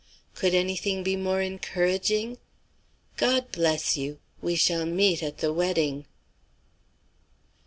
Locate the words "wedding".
5.53-6.05